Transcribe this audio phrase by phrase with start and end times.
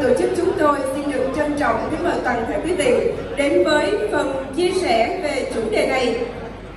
[0.00, 3.12] ban tổ chức chúng tôi xin được trân trọng kính mời toàn thể quý vị
[3.36, 6.16] đến với phần chia sẻ về chủ đề này.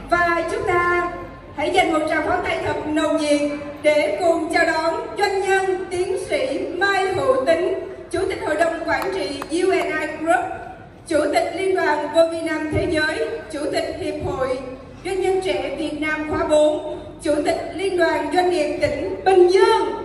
[0.10, 1.12] Và chúng ta
[1.56, 3.42] hãy dành một tràng pháo tay thật nồng nhiệt
[3.84, 7.74] để cùng chào đón doanh nhân tiến sĩ Mai Hữu Tính,
[8.12, 10.46] Chủ tịch Hội đồng Quản trị UNI Group,
[11.08, 14.58] Chủ tịch Liên đoàn Vô Vi Nam Thế giới, Chủ tịch Hiệp hội
[15.06, 19.48] Doanh nhân trẻ Việt Nam khóa 4, Chủ tịch Liên đoàn Doanh nghiệp tỉnh Bình
[19.48, 20.03] Dương.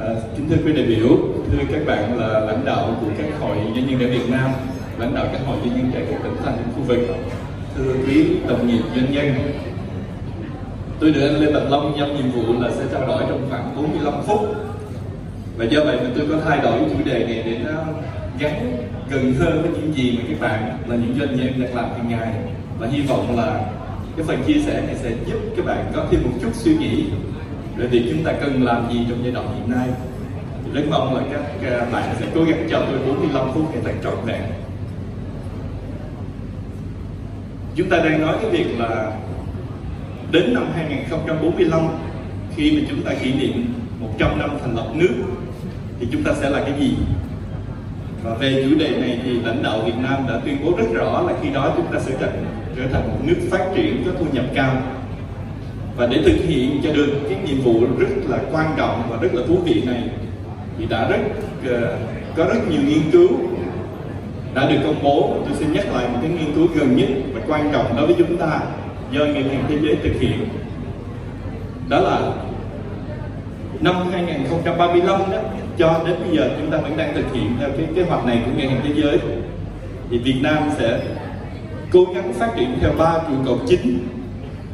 [0.00, 0.06] À,
[0.36, 1.08] kính thưa quý đại biểu,
[1.50, 4.50] thưa các bạn là lãnh đạo của các hội doanh nhân trẻ Việt Nam,
[4.98, 6.98] lãnh đạo các hội doanh nhân trẻ các tỉnh thành khu vực,
[7.76, 9.34] thưa quý đồng nghiệp doanh nhân.
[11.00, 13.76] Tôi được anh Lê Bạch Long giao nhiệm vụ là sẽ trao đổi trong khoảng
[13.76, 14.40] 45 phút.
[15.56, 17.82] Và do vậy mà tôi có thay đổi chủ đề này để nó
[18.38, 18.76] gắn
[19.10, 22.08] gần hơn với những gì mà các bạn là những doanh nhân đang làm hàng
[22.08, 22.34] ngày
[22.78, 23.60] và hy vọng là
[24.16, 27.04] cái phần chia sẻ này sẽ giúp các bạn có thêm một chút suy nghĩ
[27.76, 29.88] về việc chúng ta cần làm gì trong giai đoạn hiện nay?
[30.64, 33.80] Thì rất mong là các à, bạn sẽ cố gắng cho tôi 45 phút để
[33.84, 34.42] thật trọn vẹn.
[37.76, 39.12] Chúng ta đang nói cái việc là
[40.30, 41.80] đến năm 2045
[42.56, 45.14] khi mà chúng ta kỷ niệm 100 năm thành lập nước,
[46.00, 46.96] thì chúng ta sẽ là cái gì?
[48.22, 51.22] Và về chủ đề này thì lãnh đạo Việt Nam đã tuyên bố rất rõ
[51.22, 52.12] là khi đó chúng ta sẽ
[52.76, 54.82] trở thành một nước phát triển có thu nhập cao
[55.96, 59.34] và để thực hiện cho được cái nhiệm vụ rất là quan trọng và rất
[59.34, 60.02] là thú vị này
[60.78, 61.20] thì đã rất
[61.70, 61.88] uh,
[62.36, 63.28] có rất nhiều nghiên cứu
[64.54, 65.36] đã được công bố.
[65.44, 68.14] Tôi xin nhắc lại một cái nghiên cứu gần nhất và quan trọng đối với
[68.18, 68.60] chúng ta
[69.10, 70.48] do ngân hàng thế giới thực hiện.
[71.88, 72.32] Đó là
[73.80, 75.38] năm 2035 đó
[75.78, 78.42] cho đến bây giờ chúng ta vẫn đang thực hiện theo cái kế hoạch này
[78.44, 79.18] của ngân hàng thế giới.
[80.10, 81.00] Thì Việt Nam sẽ
[81.92, 83.98] cố gắng phát triển theo ba trụ cột chính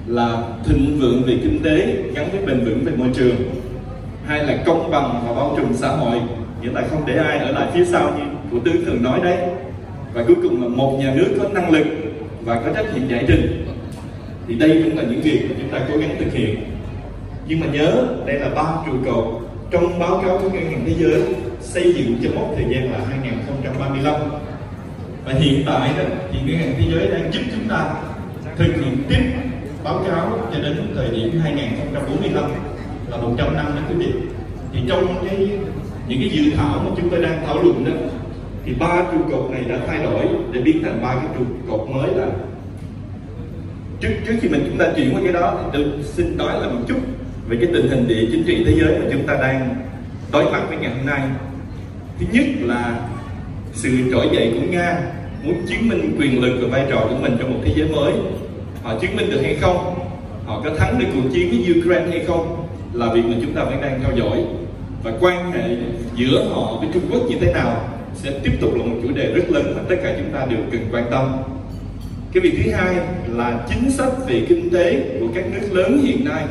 [0.06, 3.36] là thịnh vượng về kinh tế gắn với bền vững về môi trường
[4.26, 6.20] hai là công bằng và bao trùm xã hội,
[6.62, 9.38] nghĩa là không để ai ở lại phía sau như thủ tướng thường nói đấy.
[10.14, 11.86] Và cuối cùng là một nhà nước có năng lực
[12.44, 13.66] và có trách nhiệm giải trình.
[14.48, 16.56] Thì đây cũng là những việc mà chúng ta cố gắng thực hiện.
[17.46, 19.40] Nhưng mà nhớ, đây là ba trụ cột
[19.70, 21.22] trong báo cáo của ngân hàng thế giới
[21.60, 24.14] xây dựng cho mốc thời gian là 2035
[25.24, 27.94] và hiện tại đó, thì ngân hàng thế giới đang giúp chúng ta
[28.56, 29.29] thực hiện tiếp
[29.84, 32.44] báo cáo cho đến thời điểm 2045
[33.10, 34.12] là 100 năm đó quý vị
[34.72, 35.50] thì trong cái,
[36.08, 37.92] những cái dự thảo mà chúng tôi đang thảo luận đó,
[38.64, 41.88] thì ba trụ cột này đã thay đổi để biến thành ba cái trụ cột
[41.90, 42.26] mới là
[44.00, 46.68] trước trước khi mình chúng ta chuyển qua cái đó, thì tôi xin nói là
[46.68, 46.98] một chút
[47.48, 49.74] về cái tình hình địa chính trị thế giới mà chúng ta đang
[50.32, 51.20] đối mặt với ngày hôm nay.
[52.20, 52.98] Thứ nhất là
[53.72, 55.00] sự trỗi dậy của nga
[55.42, 58.12] muốn chứng minh quyền lực và vai trò của mình trong một thế giới mới
[58.82, 59.94] họ chứng minh được hay không?
[60.46, 62.66] Họ có thắng được cuộc chiến với Ukraine hay không?
[62.92, 64.44] Là việc mà chúng ta vẫn đang theo dõi.
[65.02, 65.76] Và quan hệ
[66.14, 69.32] giữa họ với Trung Quốc như thế nào sẽ tiếp tục là một chủ đề
[69.32, 71.32] rất lớn mà tất cả chúng ta đều cần quan tâm.
[72.32, 72.96] Cái việc thứ hai
[73.28, 76.44] là chính sách về kinh tế của các nước lớn hiện nay.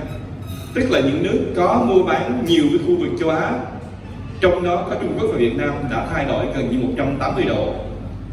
[0.74, 3.52] Tức là những nước có mua bán nhiều với khu vực châu Á.
[4.42, 7.74] Trong đó có Trung Quốc và Việt Nam đã thay đổi gần như 180 độ.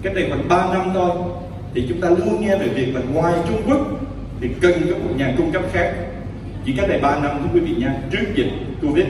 [0.03, 1.11] Cách đây khoảng 3 năm thôi
[1.77, 3.81] thì chúng ta luôn nghe về việc là ngoài Trung Quốc
[4.41, 5.95] thì cần có một nhà cung cấp khác.
[6.67, 8.51] Chỉ cách đây 3 năm, thưa quý vị nha, trước dịch
[8.83, 9.07] Covid.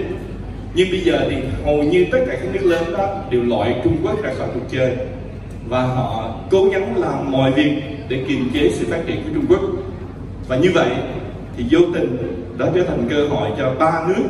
[0.75, 3.97] Nhưng bây giờ thì hầu như tất cả các nước lớn đó đều loại Trung
[4.03, 4.97] Quốc ra khỏi cuộc chơi.
[5.69, 7.72] Và họ cố gắng làm mọi việc
[8.09, 9.60] để kiềm chế sự phát triển của Trung Quốc.
[10.48, 10.91] Và như vậy
[11.57, 12.16] thì vô tình
[12.59, 14.24] đó trở thành cơ hội cho ba nước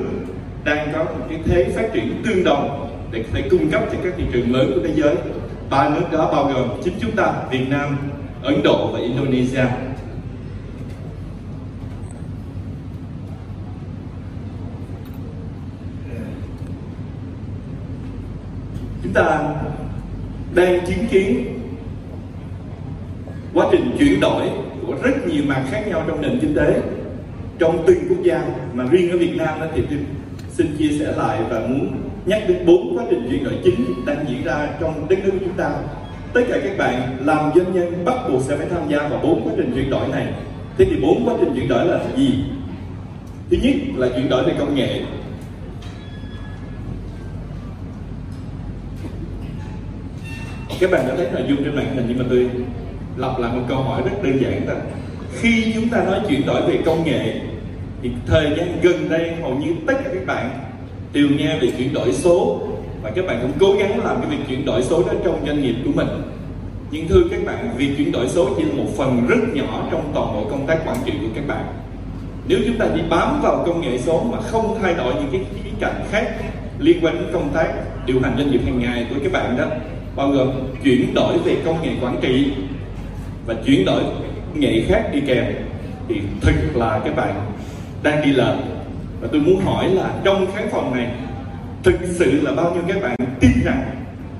[0.64, 3.98] đang có một cái thế phát triển tương đồng để có thể cung cấp cho
[4.04, 5.14] các thị trường lớn của thế giới.
[5.70, 7.96] Ba nước đó bao gồm chính chúng ta, Việt Nam
[8.42, 9.64] Ấn Độ và Indonesia.
[19.02, 19.54] Chúng ta
[20.54, 21.58] đang chứng kiến
[23.54, 24.48] quá trình chuyển đổi
[24.86, 26.80] của rất nhiều mặt khác nhau trong nền kinh tế,
[27.58, 29.98] trong từng quốc gia mà riêng ở Việt Nam đó thì tôi
[30.50, 31.96] xin chia sẻ lại và muốn
[32.26, 35.38] nhắc đến bốn quá trình chuyển đổi chính đang diễn ra trong đất nước của
[35.40, 35.70] chúng ta
[36.36, 39.44] tất cả các bạn làm doanh nhân bắt buộc sẽ phải tham gia vào bốn
[39.44, 40.26] quá trình chuyển đổi này.
[40.78, 42.44] Thế thì bốn quá trình chuyển đổi là gì?
[43.50, 45.02] Thứ nhất là chuyển đổi về công nghệ.
[50.80, 52.50] Các bạn đã thấy nội dung trên màn hình nhưng mà tôi
[53.16, 54.74] lặp lại một câu hỏi rất đơn giản là
[55.32, 57.40] khi chúng ta nói chuyển đổi về công nghệ
[58.02, 60.50] thì thời gian gần đây hầu như tất cả các bạn
[61.12, 62.62] đều nghe về chuyển đổi số
[63.06, 65.62] và các bạn cũng cố gắng làm cái việc chuyển đổi số đó trong doanh
[65.62, 66.08] nghiệp của mình.
[66.90, 70.10] Nhưng thưa các bạn, việc chuyển đổi số chỉ là một phần rất nhỏ trong
[70.14, 71.64] toàn bộ công tác quản trị của các bạn.
[72.48, 75.40] Nếu chúng ta chỉ bám vào công nghệ số mà không thay đổi những cái
[75.54, 76.26] khía cạnh khác
[76.78, 77.68] liên quan đến công tác
[78.06, 79.64] điều hành doanh nghiệp hàng ngày của các bạn đó,
[80.16, 80.50] bao gồm
[80.84, 82.52] chuyển đổi về công nghệ quản trị
[83.46, 84.02] và chuyển đổi
[84.54, 85.44] nghệ khác đi kèm,
[86.08, 87.34] thì thực là các bạn
[88.02, 88.56] đang đi lệch.
[89.20, 91.06] Và tôi muốn hỏi là trong khán phòng này
[91.86, 93.90] thực sự là bao nhiêu các bạn tin rằng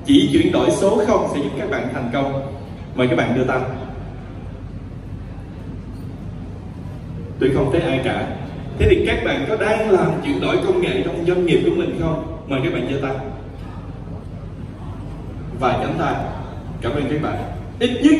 [0.05, 2.53] chỉ chuyển đổi số không sẽ giúp các bạn thành công?
[2.95, 3.59] Mời các bạn đưa tay.
[7.39, 8.27] Tôi không thấy ai cả.
[8.79, 11.75] Thế thì các bạn có đang làm chuyển đổi công nghệ trong doanh nghiệp của
[11.75, 12.37] mình không?
[12.47, 13.15] Mời các bạn giơ tay.
[15.59, 16.15] Vài cánh tay.
[16.81, 17.37] Cảm ơn các bạn.
[17.79, 18.15] Ít nhất,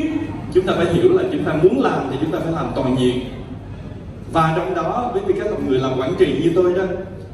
[0.53, 2.95] chúng ta phải hiểu là chúng ta muốn làm thì chúng ta phải làm toàn
[2.99, 3.19] diện.
[4.33, 6.83] Và trong đó, với tư cách là người làm quản trị như tôi đó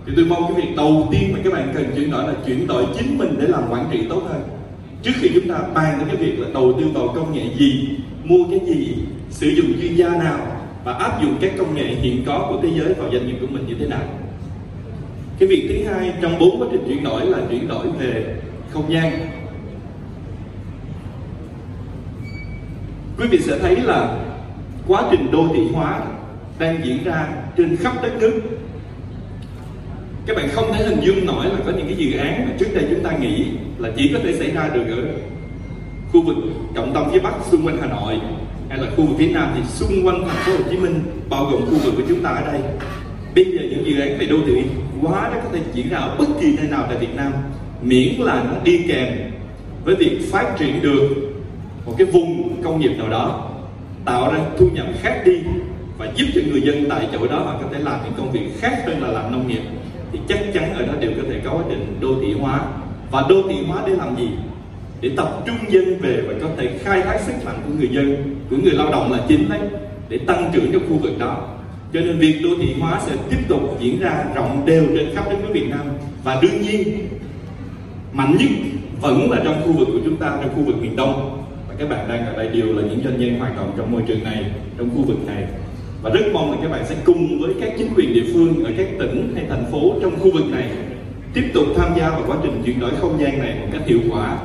[0.05, 2.67] thì tôi mong cái việc đầu tiên mà các bạn cần chuyển đổi là chuyển
[2.67, 4.41] đổi chính mình để làm quản trị tốt hơn.
[5.03, 7.89] Trước khi chúng ta bàn đến cái việc là đầu tư vào công nghệ gì,
[8.23, 8.95] mua cái gì,
[9.29, 10.47] sử dụng chuyên gia nào
[10.83, 13.47] và áp dụng các công nghệ hiện có của thế giới vào doanh nghiệp của
[13.49, 14.03] mình như thế nào.
[15.39, 18.35] Cái việc thứ hai trong bốn quá trình chuyển đổi là chuyển đổi về
[18.69, 19.11] không gian.
[23.19, 24.17] Quý vị sẽ thấy là
[24.87, 26.01] quá trình đô thị hóa
[26.59, 27.27] đang diễn ra
[27.57, 28.41] trên khắp đất nước
[30.25, 32.67] các bạn không thể hình dung nổi là có những cái dự án mà trước
[32.73, 33.45] đây chúng ta nghĩ
[33.77, 35.03] là chỉ có thể xảy ra được ở
[36.11, 36.37] khu vực
[36.75, 38.19] trọng tâm phía bắc xung quanh hà nội,
[38.69, 41.45] hay là khu vực phía nam thì xung quanh thành phố hồ chí minh, bao
[41.45, 42.61] gồm khu vực của chúng ta ở đây.
[43.35, 44.63] Bây giờ những dự án về đô thị
[45.01, 47.33] hóa nó có thể diễn ra ở bất kỳ nơi nào tại việt nam,
[47.81, 49.07] miễn là nó đi kèm
[49.85, 51.09] với việc phát triển được
[51.85, 53.49] một cái vùng công nghiệp nào đó,
[54.05, 55.39] tạo ra thu nhập khác đi
[55.97, 58.49] và giúp cho người dân tại chỗ đó họ có thể làm những công việc
[58.59, 59.61] khác hơn là làm nông nghiệp
[60.13, 62.61] thì chắc chắn ở đó đều có thể có quá trình đô thị hóa.
[63.11, 64.29] Và đô thị hóa để làm gì?
[65.01, 68.35] Để tập trung dân về và có thể khai thác sức mạnh của người dân,
[68.49, 69.59] của người lao động là chính đấy,
[70.09, 71.47] để tăng trưởng trong khu vực đó.
[71.93, 75.25] Cho nên việc đô thị hóa sẽ tiếp tục diễn ra rộng đều trên khắp
[75.29, 75.85] đất nước Việt Nam.
[76.23, 77.07] Và đương nhiên,
[78.13, 78.49] mạnh nhất
[79.01, 81.43] vẫn là trong khu vực của chúng ta, trong khu vực miền Đông.
[81.69, 84.01] Và các bạn đang ở đây đều là những doanh nhân hoạt động trong môi
[84.07, 84.45] trường này,
[84.77, 85.43] trong khu vực này
[86.03, 88.71] và rất mong là các bạn sẽ cùng với các chính quyền địa phương ở
[88.77, 90.69] các tỉnh hay thành phố trong khu vực này
[91.33, 93.99] tiếp tục tham gia vào quá trình chuyển đổi không gian này một cách hiệu
[94.11, 94.37] quả.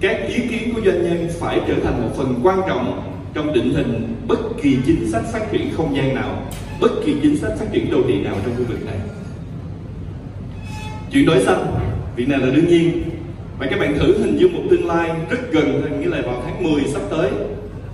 [0.00, 3.74] Các ý kiến của doanh nhân phải trở thành một phần quan trọng trong định
[3.74, 6.42] hình bất kỳ chính sách phát triển không gian nào,
[6.80, 8.96] bất kỳ chính sách phát triển đô thị nào trong khu vực này.
[11.12, 11.66] Chuyển đổi xanh,
[12.16, 13.02] việc này là đương nhiên.
[13.58, 16.42] Và các bạn thử hình dung một tương lai rất gần thôi nghĩa là vào
[16.44, 17.30] tháng 10 sắp tới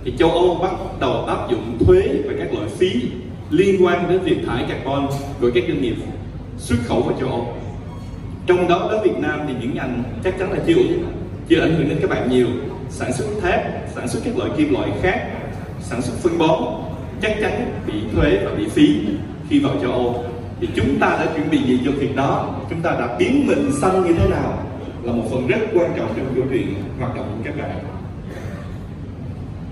[0.09, 3.01] thì châu Âu bắt đầu áp dụng thuế và các loại phí
[3.49, 5.07] liên quan đến việc thải carbon
[5.41, 5.95] của các doanh nghiệp
[6.57, 7.57] xuất khẩu vào châu Âu.
[8.47, 10.73] Trong đó đến Việt Nam thì những ngành chắc chắn là chưa
[11.49, 12.47] chưa ảnh hưởng đến các bạn nhiều.
[12.89, 15.27] Sản xuất thép, sản xuất các loại kim loại khác,
[15.81, 16.63] sản xuất phân bón
[17.21, 18.95] chắc chắn bị thuế và bị phí
[19.49, 20.23] khi vào châu Âu.
[20.61, 22.55] Thì chúng ta đã chuẩn bị gì cho việc đó?
[22.69, 24.63] Chúng ta đã biến mình xanh như thế nào
[25.03, 27.98] là một phần rất quan trọng trong câu chuyện hoạt động của các bạn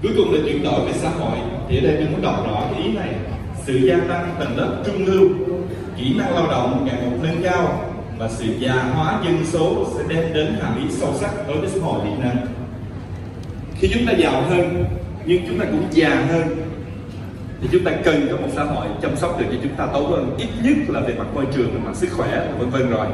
[0.04, 1.38] cuối cùng là chuyển đổi về xã hội.
[1.70, 3.10] Thì ở đây tôi muốn đọc rõ cái ý này.
[3.66, 5.30] Sự gia tăng tầng lớp trung lưu,
[5.98, 7.84] kỹ năng lao động ngày một nâng cao,
[8.18, 11.70] và sự già hóa dân số sẽ đem đến hàm ý sâu sắc đối với
[11.70, 12.38] xã hội Việt Nam.
[13.80, 14.86] Khi chúng ta giàu hơn,
[15.26, 16.44] nhưng chúng ta cũng già hơn,
[17.62, 20.08] thì chúng ta cần có một xã hội chăm sóc được cho chúng ta tốt
[20.10, 20.36] hơn.
[20.38, 23.08] Ít nhất là về mặt môi trường, về mặt sức khỏe vân vân rồi.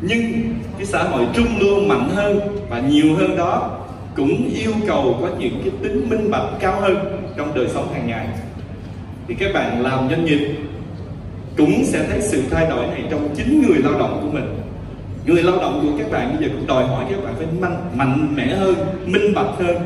[0.00, 2.40] Nhưng cái xã hội trung lưu mạnh hơn
[2.70, 3.78] và nhiều hơn đó
[4.16, 6.96] cũng yêu cầu có những cái tính minh bạch cao hơn
[7.36, 8.26] trong đời sống hàng ngày.
[9.28, 10.56] Thì các bạn làm doanh nghiệp
[11.56, 14.54] cũng sẽ thấy sự thay đổi này trong chính người lao động của mình.
[15.26, 17.90] Người lao động của các bạn bây giờ cũng đòi hỏi các bạn phải mạnh,
[17.94, 18.74] mạnh mẽ hơn
[19.06, 19.76] minh bạch hơn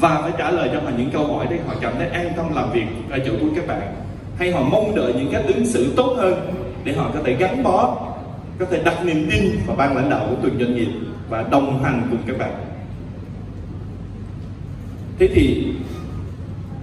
[0.00, 2.46] và phải trả lời cho họ những câu hỏi để họ cảm thấy an tâm
[2.54, 3.94] làm việc ở chỗ của các bạn.
[4.38, 6.34] Hay họ mong đợi những cách ứng xử tốt hơn
[6.84, 7.96] để họ có thể gắn bó
[8.58, 10.88] có thể đặt niềm tin vào ban lãnh đạo của từng doanh nghiệp
[11.28, 12.71] và đồng hành cùng các bạn
[15.18, 15.66] thế thì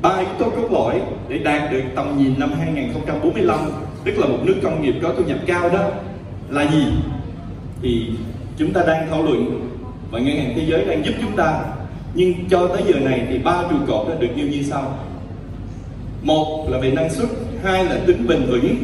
[0.01, 3.59] ba yếu tố cốt lõi để đạt được tầm nhìn năm 2045
[4.05, 5.91] tức là một nước công nghiệp có thu nhập cao đó,
[6.49, 6.85] là gì?
[7.81, 8.09] Thì
[8.57, 9.69] chúng ta đang thảo luận
[10.11, 11.63] và ngân hàng thế giới đang giúp chúng ta.
[12.13, 14.97] Nhưng cho tới giờ này thì ba trụ cột đã được nêu như sau.
[16.21, 17.29] Một là về năng suất,
[17.63, 18.75] hai là tính bền vững,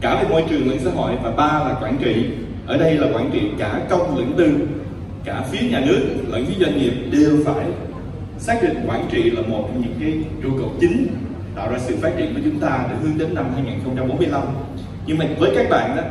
[0.00, 2.26] cả về môi trường lẫn xã hội, và ba là quản trị.
[2.66, 4.50] Ở đây là quản trị cả công lẫn tư,
[5.24, 7.64] cả phía nhà nước lẫn phía doanh nghiệp đều phải
[8.44, 11.06] xác định quản trị là một trong những cái trụ cột chính,
[11.56, 14.42] tạo ra sự phát triển của chúng ta để hướng đến năm 2045
[15.06, 16.02] nhưng mà với các bạn đó,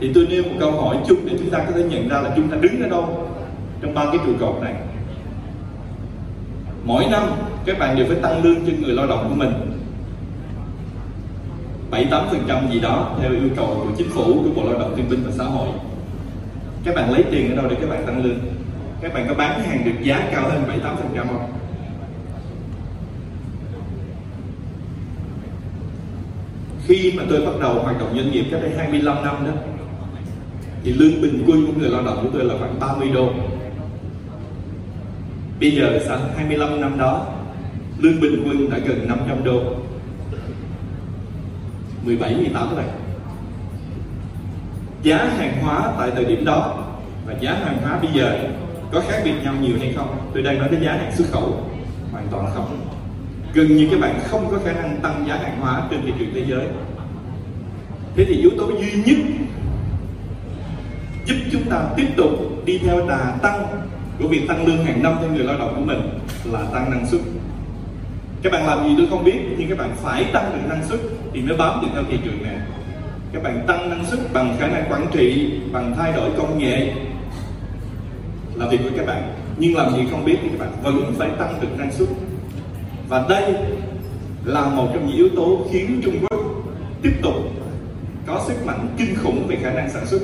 [0.00, 2.32] thì tôi nêu một câu hỏi chung để chúng ta có thể nhận ra là
[2.36, 3.28] chúng ta đứng ở đâu
[3.82, 4.74] trong ba cái trụ cột này.
[6.84, 7.22] Mỗi năm,
[7.64, 9.52] các bạn đều phải tăng lương cho người lao động của mình.
[11.90, 14.78] 7 8 phần trăm gì đó theo yêu cầu của chính phủ, của bộ lao
[14.80, 15.68] động thương binh và xã hội.
[16.84, 18.53] Các bạn lấy tiền ở đâu để các bạn tăng lương?
[19.04, 21.52] Các bạn có bán hàng được giá cao hơn 7 8 phần trăm không?
[26.86, 29.52] Khi mà tôi bắt đầu hoạt động doanh nghiệp cách đây 25 năm đó,
[30.84, 33.32] thì lương bình quân của người lao động của tôi là khoảng 30 đô.
[35.60, 37.26] Bây giờ sau 25 năm đó,
[37.98, 39.62] lương bình quân đã gần 500 đô.
[42.04, 42.86] 17 18 này.
[45.02, 46.84] giá hàng hóa tại thời điểm đó
[47.26, 48.38] và giá hàng hóa bây giờ
[48.94, 50.16] có khác biệt nhau nhiều hay không?
[50.34, 51.70] Tôi đang nói tới giá hàng xuất khẩu,
[52.12, 52.80] hoàn toàn không.
[53.54, 56.34] Gần như các bạn không có khả năng tăng giá hàng hóa trên thị trường
[56.34, 56.66] thế giới.
[58.16, 59.16] Thế thì yếu tố duy nhất
[61.26, 62.30] giúp chúng ta tiếp tục
[62.64, 63.66] đi theo đà tăng
[64.18, 66.00] của việc tăng lương hàng năm cho người lao động của mình
[66.44, 67.20] là tăng năng suất.
[68.42, 71.00] Các bạn làm gì tôi không biết, nhưng các bạn phải tăng được năng suất
[71.32, 72.56] thì mới bám được theo thị trường này
[73.32, 76.92] các bạn tăng năng suất bằng khả năng quản trị, bằng thay đổi công nghệ
[78.56, 79.34] là việc của các bạn.
[79.58, 82.08] Nhưng làm gì không biết thì các bạn vẫn phải tăng được năng suất.
[83.08, 83.54] Và đây
[84.44, 86.40] là một trong những yếu tố khiến Trung Quốc
[87.02, 87.34] tiếp tục
[88.26, 90.22] có sức mạnh kinh khủng về khả năng sản xuất.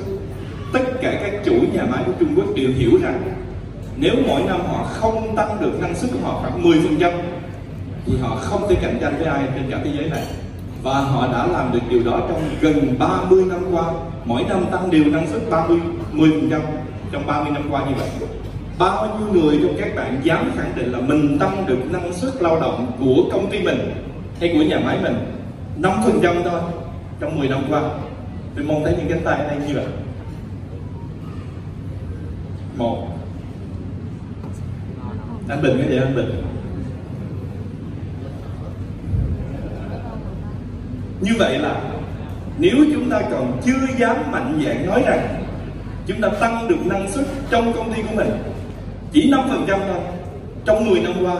[0.73, 3.23] Tất cả các chủ nhà máy của Trung Quốc đều hiểu rằng
[3.97, 7.11] nếu mỗi năm họ không tăng được năng suất của họ khoảng 10%
[8.05, 10.23] thì họ không thể cạnh tranh với ai trên cả thế giới này.
[10.83, 13.83] Và họ đã làm được điều đó trong gần 30 năm qua.
[14.25, 15.77] Mỗi năm tăng đều năng suất 30
[16.13, 16.59] 10%
[17.11, 18.09] trong 30 năm qua như vậy.
[18.79, 22.41] Bao nhiêu người trong các bạn dám khẳng định là mình tăng được năng suất
[22.41, 23.93] lao động của công ty mình
[24.39, 25.15] hay của nhà máy mình?
[25.81, 26.61] 5% thôi,
[27.19, 27.81] trong 10 năm qua.
[28.55, 29.85] Tôi mong thấy những cánh tay ở đây như vậy.
[32.77, 33.07] Một.
[35.49, 36.43] Anh bình cái gì anh bình.
[41.21, 41.81] Như vậy là
[42.57, 45.40] nếu chúng ta còn chưa dám mạnh dạn nói rằng
[46.07, 48.29] chúng ta tăng được năng suất trong công ty của mình.
[49.11, 49.99] Chỉ 5% thôi.
[50.65, 51.35] Trong 10 năm qua,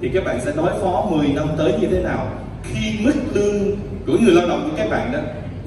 [0.00, 2.26] thì các bạn sẽ đối phó 10 năm tới như thế nào?
[2.62, 5.18] Khi mức lương của người lao động của các bạn đó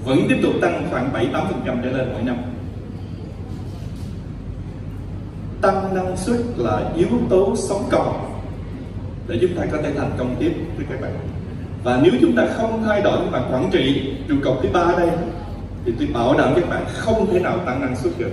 [0.05, 2.37] vẫn tiếp tục tăng khoảng 7 8% trở lên mỗi năm.
[5.61, 8.37] Tăng năng suất là yếu tố sống còn
[9.27, 11.11] để chúng ta có thể thành công tiếp với các bạn.
[11.83, 15.09] Và nếu chúng ta không thay đổi mặt quản trị trụ cột thứ ba đây
[15.87, 18.31] thì tôi bảo đảm các bạn không thể nào tăng năng suất được.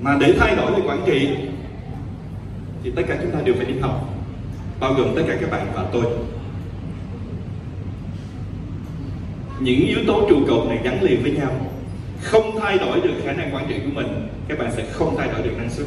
[0.00, 1.28] Mà để thay đổi về quản trị,
[2.84, 4.14] thì tất cả chúng ta đều phải đi học,
[4.80, 6.04] bao gồm tất cả các bạn và tôi.
[9.60, 11.52] Những yếu tố trụ cột này gắn liền với nhau.
[12.22, 15.28] Không thay đổi được khả năng quản trị của mình, các bạn sẽ không thay
[15.28, 15.86] đổi được năng suất.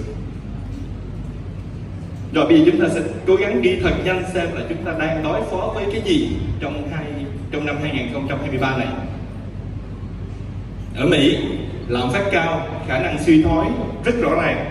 [2.33, 4.93] Rồi bây giờ chúng ta sẽ cố gắng đi thật nhanh xem là chúng ta
[4.99, 7.05] đang đối phó với cái gì trong hai,
[7.51, 8.87] trong năm 2023 này.
[10.95, 11.37] Ở Mỹ,
[11.87, 13.69] lạm phát cao, khả năng suy thoái
[14.05, 14.65] rất rõ ràng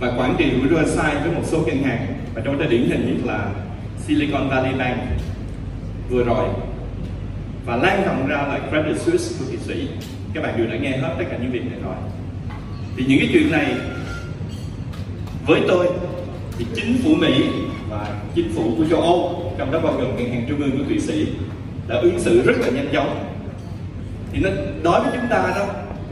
[0.00, 2.06] và quản trị rủi ro sai với một số ngân hàng.
[2.34, 3.50] Và trong đó điển hình nhất là
[4.06, 5.00] Silicon Valley Bank
[6.10, 6.48] vừa rồi.
[7.66, 9.88] Và lan rộng ra là Credit Suisse của Thụy Sĩ.
[10.34, 11.94] Các bạn đều đã nghe hết tất cả những việc này rồi.
[12.96, 13.74] Thì những cái chuyện này
[15.46, 15.86] với tôi
[16.58, 17.44] thì chính phủ Mỹ
[17.90, 20.84] và chính phủ của châu Âu trong đó bao gồm ngân hàng trung ương của
[20.88, 21.26] Thụy Sĩ
[21.88, 23.35] đã ứng xử rất là nhanh chóng
[24.36, 24.50] thì nó
[24.82, 25.66] đối với chúng ta đó,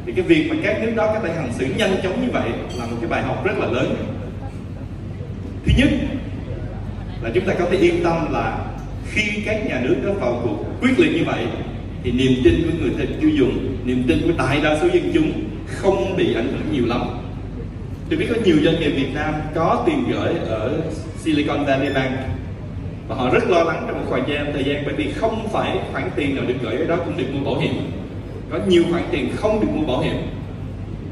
[0.06, 2.48] thì cái việc mà các nước đó có thể hành xử nhanh chóng như vậy
[2.78, 3.94] là một cái bài học rất là lớn.
[5.64, 5.88] Thứ nhất
[7.22, 8.58] là chúng ta có thể yên tâm là
[9.10, 11.46] khi các nhà nước đó vào cuộc quyết liệt như vậy,
[12.02, 15.32] thì niềm tin của người tiêu dùng niềm tin của đại đa số dân chúng
[15.66, 17.00] không bị ảnh hưởng nhiều lắm.
[18.08, 20.80] Tôi biết có nhiều doanh nghiệp Việt Nam có tiền gửi ở
[21.18, 22.12] Silicon Valley Bank,
[23.08, 25.78] và họ rất lo lắng trong một khoảng gian thời gian bởi vì không phải
[25.92, 27.74] khoản tiền nào được gửi ở đó cũng được mua bảo hiểm
[28.50, 30.16] có nhiều khoản tiền không được mua bảo hiểm.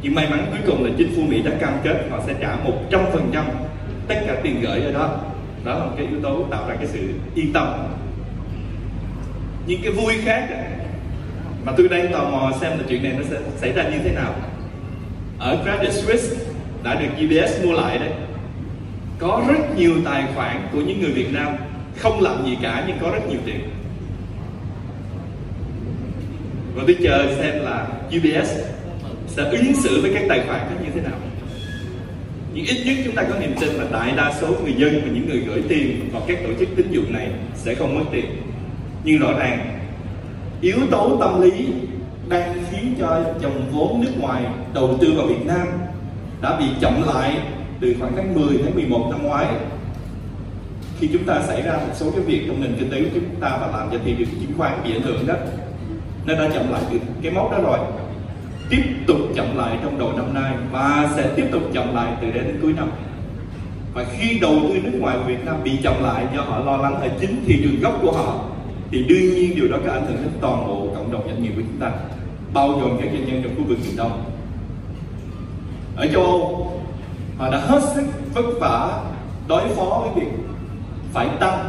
[0.02, 2.56] Nhưng may mắn cuối cùng là chính phủ Mỹ đã cam kết họ sẽ trả
[2.90, 3.44] 100%
[4.08, 5.20] tất cả tiền gửi ở đó.
[5.64, 7.66] Đó là một cái yếu tố tạo ra cái sự yên tâm.
[9.66, 10.48] Những cái vui khác
[11.64, 14.12] mà tôi đang tò mò xem là chuyện này nó sẽ xảy ra như thế
[14.12, 14.34] nào.
[15.38, 16.44] Ở Credit Suisse
[16.84, 18.12] đã được UBS mua lại đấy.
[19.18, 21.56] Có rất nhiều tài khoản của những người Việt Nam
[21.96, 23.60] không làm gì cả nhưng có rất nhiều tiền
[26.74, 27.86] và tôi chờ xem là
[28.16, 28.50] UBS
[29.26, 31.18] sẽ ứng xử với các tài khoản đó như thế nào.
[32.54, 35.12] Nhưng ít nhất chúng ta có niềm tin là đại đa số người dân và
[35.12, 38.24] những người gửi tiền vào các tổ chức tín dụng này sẽ không mất tiền.
[39.04, 39.78] Nhưng rõ ràng,
[40.60, 41.52] yếu tố tâm lý
[42.28, 45.68] đang khiến cho dòng vốn nước ngoài đầu tư vào Việt Nam
[46.42, 47.38] đã bị chậm lại
[47.80, 49.46] từ khoảng tháng 10 tháng 11 năm ngoái.
[51.00, 53.40] Khi chúng ta xảy ra một số cái việc trong nền kinh tế của chúng
[53.40, 55.34] ta và làm cho thị trường chứng khoán bị ảnh hưởng đó
[56.26, 57.78] nó đã chậm lại từ cái mốc đó rồi.
[58.70, 62.30] Tiếp tục chậm lại trong đầu năm nay và sẽ tiếp tục chậm lại từ
[62.30, 62.90] đây đến cuối năm.
[63.94, 66.76] Và khi đầu tư nước ngoài của Việt Nam bị chậm lại do họ lo
[66.76, 68.44] lắng ở chính thị trường gốc của họ,
[68.90, 71.52] thì đương nhiên điều đó có ảnh hưởng đến toàn bộ cộng đồng doanh nghiệp
[71.56, 71.90] của chúng ta,
[72.54, 74.24] bao gồm các doanh nhân trong khu vực miền Đông.
[75.96, 76.72] Ở châu Âu,
[77.38, 79.00] họ đã hết sức vất vả
[79.48, 80.32] đối phó với việc
[81.12, 81.68] phải tăng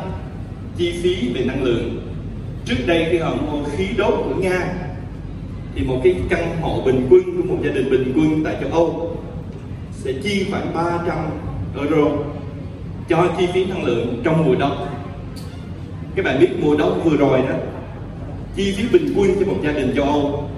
[0.77, 2.02] chi phí về năng lượng
[2.65, 4.74] trước đây khi họ mua khí đốt của Nga,
[5.75, 8.72] thì một cái căn hộ bình quân của một gia đình bình quân tại châu
[8.72, 9.17] Âu
[9.91, 11.17] sẽ chi khoảng 300
[11.77, 12.12] euro
[13.10, 14.88] cho chi phí năng lượng trong mùa đông.
[16.15, 17.55] Các bạn biết mùa đông vừa rồi đó,
[18.55, 20.50] chi phí bình quân cho một gia đình châu Âu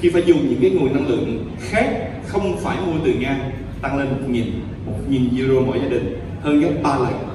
[0.00, 1.88] khi phải dùng những cái nguồn năng lượng khác
[2.26, 3.38] không phải mua từ Nga
[3.82, 4.44] tăng lên một nghìn
[4.86, 7.31] một nghìn euro mỗi gia đình, hơn gấp ba lần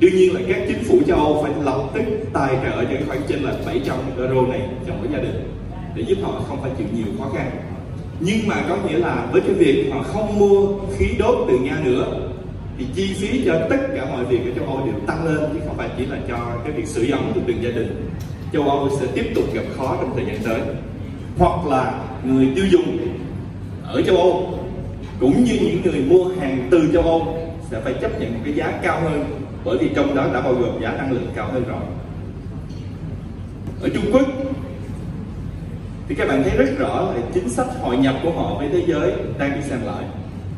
[0.00, 2.02] đương nhiên là các chính phủ châu Âu phải lập tức
[2.32, 5.52] tài trợ cho khoản trên là 700 euro này cho mỗi gia đình
[5.94, 7.50] để giúp họ không phải chịu nhiều khó khăn.
[8.20, 11.80] Nhưng mà có nghĩa là với cái việc họ không mua khí đốt từ Nga
[11.84, 12.30] nữa,
[12.78, 15.58] thì chi phí cho tất cả mọi việc ở châu Âu đều tăng lên, chứ
[15.66, 18.08] không phải chỉ là cho cái việc sửa ấm của từng gia đình.
[18.52, 20.60] Châu Âu sẽ tiếp tục gặp khó trong thời gian tới.
[21.38, 22.98] Hoặc là người tiêu dùng
[23.86, 24.58] ở châu Âu,
[25.20, 27.38] cũng như những người mua hàng từ châu Âu,
[27.70, 30.54] sẽ phải chấp nhận một cái giá cao hơn bởi vì trong đó đã bao
[30.54, 31.82] gồm giá năng lượng cao hơn rồi.
[33.82, 34.26] Ở Trung Quốc,
[36.08, 38.84] thì các bạn thấy rất rõ là chính sách hội nhập của họ với thế
[38.86, 40.04] giới đang bị sang lại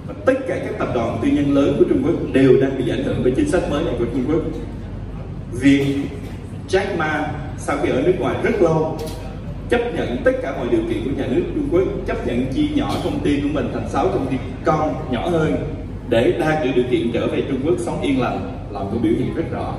[0.07, 2.91] và tất cả các tập đoàn tư nhân lớn của Trung Quốc đều đang bị
[2.91, 4.43] ảnh hưởng bởi chính sách mới này của Trung Quốc.
[5.53, 5.97] Việc
[6.69, 8.99] Jack Ma sau khi ở nước ngoài rất lâu
[9.71, 12.69] chấp nhận tất cả mọi điều kiện của nhà nước Trung Quốc, chấp nhận chia
[12.75, 15.57] nhỏ công ty của mình thành 6 công ty con nhỏ hơn
[16.09, 19.13] để đạt được điều kiện trở về Trung Quốc sống yên lành làm một biểu
[19.19, 19.75] hiện rất rõ.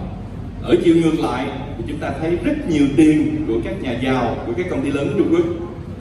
[0.61, 4.35] Ở chiều ngược lại, thì chúng ta thấy rất nhiều tiền của các nhà giàu,
[4.45, 5.45] của các công ty lớn Trung Quốc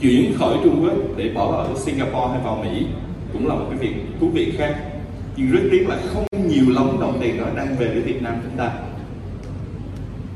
[0.00, 2.86] chuyển khỏi Trung Quốc để bỏ ở Singapore hay vào Mỹ.
[3.32, 4.74] Cũng là một cái việc thú vị khác.
[5.36, 8.34] Nhưng rất tiếc là không nhiều lắm đồng tiền đó đang về với Việt Nam
[8.42, 8.72] chúng ta.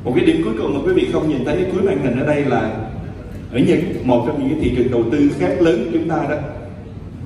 [0.05, 2.21] Một cái điểm cuối cùng mà quý vị không nhìn thấy cái cuối màn hình
[2.21, 2.77] ở đây là
[3.53, 6.27] ở Nhật, một trong những cái thị trường đầu tư khác lớn của chúng ta
[6.31, 6.37] đó,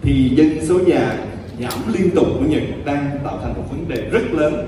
[0.03, 1.19] thì dân số già
[1.61, 4.67] giảm liên tục của Nhật đang tạo thành một vấn đề rất lớn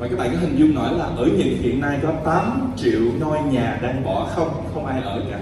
[0.00, 3.00] và các bạn có hình dung nổi là ở Nhật hiện nay có 8 triệu
[3.20, 5.38] ngôi nhà đang bỏ không, không ai ở cả.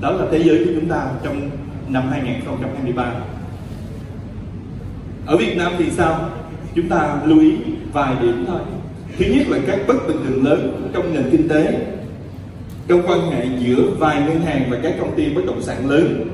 [0.00, 1.50] Đó là thế giới của chúng ta trong
[1.88, 3.14] năm 2023
[5.26, 6.30] ở Việt Nam thì sao?
[6.74, 7.52] Chúng ta lưu ý
[7.92, 8.60] vài điểm thôi.
[9.18, 11.86] Thứ nhất là các bất bình thường lớn trong nền kinh tế
[12.88, 16.28] trong quan hệ giữa vài ngân hàng và các công ty bất động sản lớn.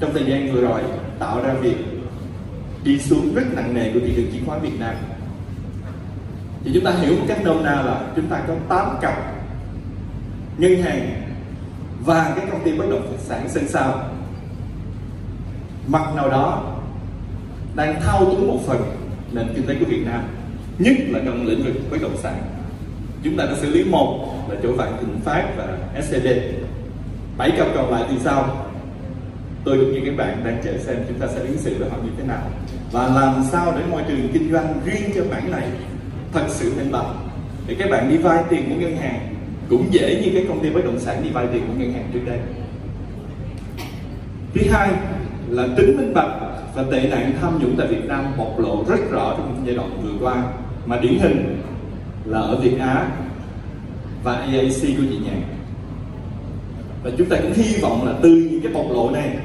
[0.00, 0.80] Trong thời gian vừa rồi
[1.18, 1.95] tạo ra việc
[2.86, 4.94] đi xuống rất nặng nề của thị trường chứng khoán Việt Nam.
[6.64, 9.14] Thì chúng ta hiểu một cách nôm na là chúng ta có 8 cặp.
[10.58, 11.22] Ngân hàng
[12.04, 14.10] và cái công ty bất động sản sân sau.
[15.86, 16.76] Mặt nào đó
[17.74, 18.82] đang thao túng một phần
[19.32, 20.22] nền kinh tế của Việt Nam,
[20.78, 22.42] nhất là trong lĩnh vực bất động sản.
[23.22, 26.26] Chúng ta đã xử lý một là chỗ vạn thịnh phát và SCB
[27.38, 28.66] bảy cặp còn lại thì sao?
[29.64, 31.96] Tôi cũng như các bạn đang chờ xem chúng ta sẽ ứng xử với họ
[32.04, 32.50] như thế nào
[32.92, 35.68] và làm sao để môi trường kinh doanh riêng cho mảng này
[36.32, 37.06] thật sự minh bạch?
[37.66, 39.34] Để các bạn đi vay tiền của ngân hàng
[39.68, 42.10] cũng dễ như cái công ty bất động sản đi vay tiền của ngân hàng
[42.12, 42.38] trước đây.
[44.54, 44.90] Thứ hai
[45.48, 46.30] là tính minh bạch
[46.74, 49.90] và tệ nạn tham nhũng tại Việt Nam bộc lộ rất rõ trong giai đoạn
[50.02, 50.44] vừa qua.
[50.86, 51.62] Mà điển hình
[52.24, 53.08] là ở Việt Á
[54.24, 55.42] và AAC của chị Nhàn
[57.04, 59.36] và chúng ta cũng hy vọng là từ những cái bộc lộ này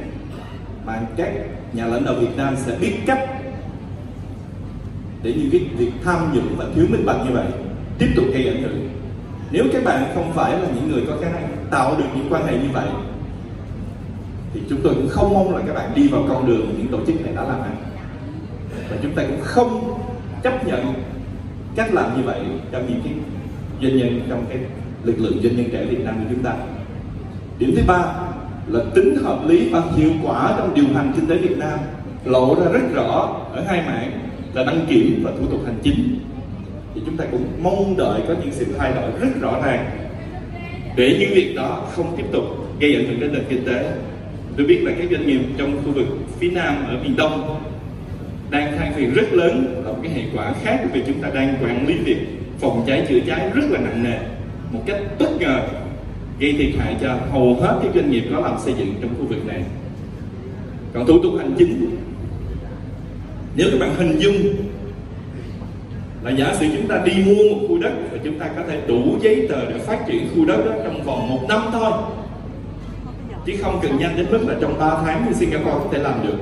[0.86, 1.30] mà các
[1.73, 3.30] nhà lãnh đạo Việt Nam sẽ biết cách
[5.23, 7.45] để những cái việc tham nhũng và thiếu minh bạch như vậy
[7.97, 8.89] tiếp tục gây ảnh hưởng.
[9.51, 12.47] Nếu các bạn không phải là những người có khả năng tạo được những quan
[12.47, 12.88] hệ như vậy,
[14.53, 16.97] thì chúng tôi cũng không mong là các bạn đi vào con đường những tổ
[17.07, 17.62] chức này đã làm.
[17.62, 17.75] Ăn
[18.89, 19.99] và chúng ta cũng không
[20.43, 20.93] chấp nhận
[21.75, 23.13] cách làm như vậy trong những cái
[23.81, 24.57] doanh nhân, trong cái
[25.03, 26.53] lực lượng doanh nhân trẻ Việt Nam của chúng ta.
[27.60, 28.05] Điểm thứ ba
[28.67, 31.79] là tính hợp lý và hiệu quả trong điều hành kinh tế Việt Nam
[32.25, 34.12] lộ ra rất rõ ở hai mảng
[34.53, 36.19] là đăng kiểm và thủ tục hành chính.
[36.95, 39.85] Thì chúng ta cũng mong đợi có những sự thay đổi rất rõ ràng.
[40.95, 42.43] Để những việc đó không tiếp tục
[42.79, 43.91] gây ảnh hưởng đến nền kinh tế.
[44.57, 46.07] Tôi biết là các doanh nghiệp trong khu vực
[46.39, 47.63] phía nam ở miền đông
[48.49, 51.55] đang than phiền rất lớn là một cái hệ quả khác vì chúng ta đang
[51.63, 52.17] quản lý việc
[52.59, 54.17] phòng cháy chữa cháy rất là nặng nề,
[54.71, 55.61] một cách bất ngờ,
[56.39, 59.25] gây thiệt hại cho hầu hết các doanh nghiệp có làm xây dựng trong khu
[59.25, 59.63] vực này.
[60.93, 61.97] Còn thủ tục hành chính
[63.55, 64.35] nếu các bạn hình dung
[66.23, 68.81] là giả sử chúng ta đi mua một khu đất và chúng ta có thể
[68.87, 71.91] đủ giấy tờ để phát triển khu đất đó trong vòng một năm thôi,
[73.45, 76.27] chứ không cần nhanh đến mức là trong 3 tháng như Singapore có thể làm
[76.27, 76.37] được,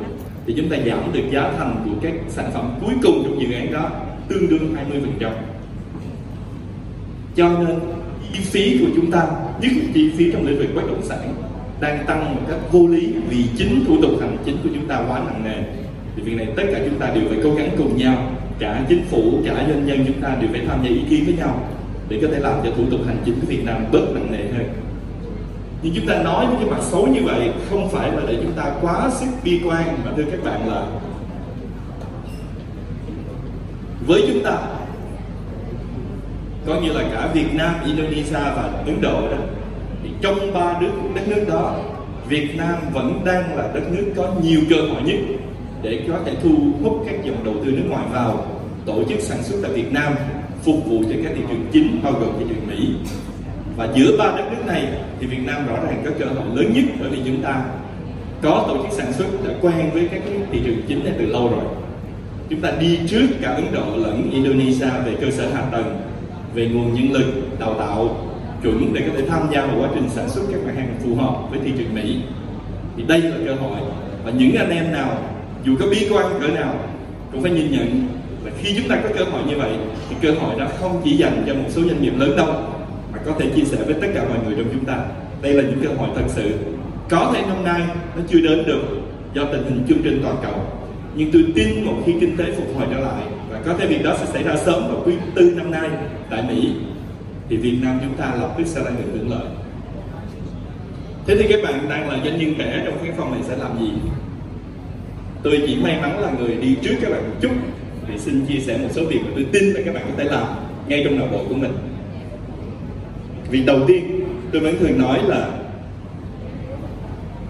[0.45, 3.55] thì chúng ta giảm được giá thành của các sản phẩm cuối cùng trong dự
[3.55, 3.89] án đó
[4.27, 4.75] tương đương
[5.19, 5.31] 20%
[7.35, 7.79] cho nên,
[8.33, 9.27] chi phí của chúng ta,
[9.61, 11.33] nhất là chi phí trong lĩnh vực bất động sản,
[11.79, 15.03] đang tăng một cách vô lý vì chính thủ tục hành chính của chúng ta
[15.07, 15.78] quá nặng nề
[16.19, 18.31] thì việc này tất cả chúng ta đều phải cố gắng cùng nhau.
[18.59, 21.33] Cả chính phủ cả doanh nhân chúng ta đều phải tham gia ý kiến với
[21.33, 21.67] nhau
[22.09, 24.57] để có thể làm cho thủ tục hành chính của Việt Nam bớt nặng nề
[24.57, 24.69] hơn.
[25.81, 28.51] Nhưng chúng ta nói những cái mặt xấu như vậy không phải là để chúng
[28.51, 30.85] ta quá sức bi quan mà thưa các bạn là
[34.07, 34.57] với chúng ta
[36.65, 39.37] có như là cả Việt Nam, Indonesia và Ấn Độ đó
[40.03, 41.75] thì trong ba nước đất nước đó
[42.27, 45.38] Việt Nam vẫn đang là đất nước có nhiều cơ hội nhất
[45.81, 46.49] để có thể thu
[46.83, 48.45] hút các dòng đầu tư nước ngoài vào,
[48.85, 50.13] tổ chức sản xuất tại Việt Nam,
[50.63, 52.89] phục vụ cho các thị trường chính, bao gồm thị trường Mỹ.
[53.77, 54.87] Và giữa ba đất nước này
[55.19, 57.63] thì Việt Nam rõ ràng có cơ hội lớn nhất bởi vì chúng ta.
[58.41, 61.49] Có tổ chức sản xuất đã quen với các thị trường chính này từ lâu
[61.49, 61.63] rồi.
[62.49, 66.01] Chúng ta đi trước cả Ấn Độ lẫn Indonesia về cơ sở hạ tầng,
[66.53, 68.17] về nguồn nhân lực, đào tạo,
[68.63, 71.15] chuẩn để có thể tham gia vào quá trình sản xuất các mặt hàng phù
[71.15, 72.17] hợp với thị trường Mỹ.
[72.97, 73.79] Thì đây là cơ hội.
[74.23, 75.17] Và những anh em nào
[75.65, 76.75] dù có bi quan cỡ nào,
[77.31, 78.07] cũng phải nhìn nhận
[78.45, 79.71] là khi chúng ta có cơ hội như vậy,
[80.09, 82.53] thì cơ hội đó không chỉ dành cho một số doanh nghiệp lớn đâu,
[83.11, 84.97] mà có thể chia sẻ với tất cả mọi người trong chúng ta.
[85.41, 86.51] Đây là những cơ hội thật sự.
[87.09, 87.81] Có thể năm nay
[88.15, 88.81] nó chưa đến được
[89.33, 90.53] do tình hình chung trên toàn cầu,
[91.15, 94.03] nhưng tôi tin một khi kinh tế phục hồi trở lại, và có thể việc
[94.03, 95.89] đó sẽ xảy ra sớm vào quý tư năm nay,
[96.29, 96.71] tại Mỹ,
[97.49, 99.45] thì Việt Nam chúng ta lập tức sẽ là người hưởng lợi.
[101.27, 103.79] Thế thì các bạn đang là doanh nhân trẻ trong cái phòng này sẽ làm
[103.79, 103.91] gì?
[105.43, 107.51] Tôi chỉ may mắn là người đi trước các bạn một chút.
[108.07, 110.23] Thì xin chia sẻ một số việc mà tôi tin là các bạn có thể
[110.23, 110.47] làm
[110.87, 111.71] ngay trong nội bộ của mình.
[113.49, 115.49] Việc đầu tiên, tôi vẫn thường nói là,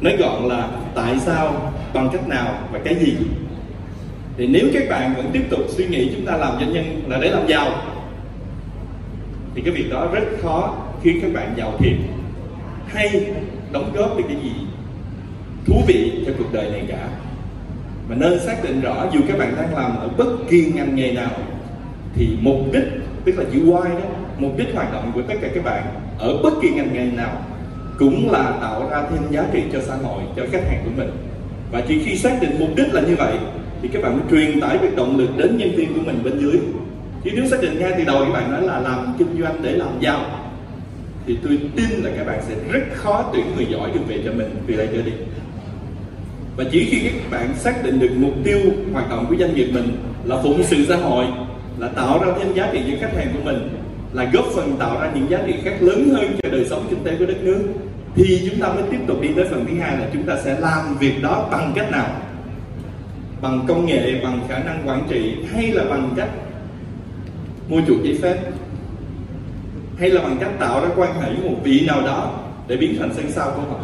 [0.02, 3.13] nói gọn là tại sao, bằng cách nào và cái gì?
[4.38, 7.17] Thì nếu các bạn vẫn tiếp tục suy nghĩ chúng ta làm doanh nhân là
[7.21, 7.71] để làm giàu,
[9.56, 11.97] thì cái việc đó rất khó khiến các bạn giàu thiệt.
[12.88, 13.25] Hay
[13.71, 14.52] đóng góp được cái gì
[15.65, 17.10] thú vị cho cuộc đời này cả
[18.10, 21.12] mà nên xác định rõ dù các bạn đang làm ở bất kỳ ngành nghề
[21.12, 21.32] nào,
[22.15, 22.84] thì mục đích,
[23.26, 24.06] tức là chữ why đó,
[24.38, 25.84] mục đích hoạt động của tất cả các bạn
[26.19, 27.45] ở bất kỳ ngành nghề nào
[28.00, 31.10] cũng là tạo ra thêm giá trị cho xã hội, cho khách hàng của mình.
[31.72, 33.34] Và chỉ khi xác định mục đích là như vậy,
[33.82, 36.39] thì các bạn mới truyền tải được động lực đến nhân viên của mình bên
[36.39, 36.60] dưới.
[37.24, 39.72] Chứ nếu xác định ngay từ đầu các bạn nói là làm kinh doanh để
[39.72, 40.26] làm giàu,
[41.28, 44.32] thì tôi tin là các bạn sẽ rất khó tuyển người giỏi được về cho
[44.32, 45.12] mình từ đây trở đi
[46.60, 48.60] và chỉ khi các bạn xác định được mục tiêu
[48.93, 51.26] hoạt động của doanh nghiệp mình là phụng sự xã hội,
[51.78, 53.69] là tạo ra thêm giá trị cho khách hàng của mình,
[54.13, 57.04] là góp phần tạo ra những giá trị khác lớn hơn cho đời sống kinh
[57.04, 57.63] tế của đất nước,
[58.15, 60.60] thì chúng ta mới tiếp tục đi tới phần thứ hai là chúng ta sẽ
[60.60, 62.08] làm việc đó bằng cách nào?
[63.41, 66.30] Bằng công nghệ, bằng khả năng quản trị, hay là bằng cách
[67.69, 68.38] mua chuộc giấy phép?
[70.00, 72.95] Hay là bằng cách tạo ra quan hệ với một vị nào đó để biến
[73.00, 73.80] thành sân sau của họ?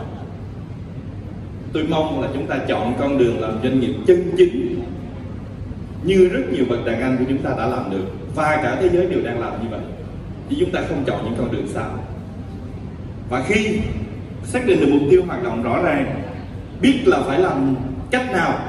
[1.75, 4.81] Tôi mong là chúng ta chọn con đường làm doanh nghiệp chân chính
[6.03, 8.05] như rất nhiều bậc đàn anh của chúng ta đã làm được.
[8.35, 9.79] Và cả thế giới đều đang làm như vậy.
[10.49, 11.89] Thì chúng ta không chọn những con đường sao
[13.29, 13.79] và khi
[14.43, 16.21] xác định được mục tiêu hoạt động rõ ràng,
[16.81, 17.75] biết là phải làm
[18.11, 18.59] cách nào,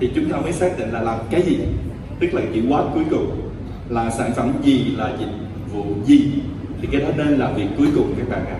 [0.00, 1.58] thì chúng ta mới xác định là làm cái gì.
[2.20, 3.50] Tức là chữ quá cuối cùng
[3.88, 5.32] là sản phẩm gì, là dịch
[5.72, 6.32] vụ gì.
[6.80, 8.58] Thì cái đó nên là việc cuối cùng các bạn ạ.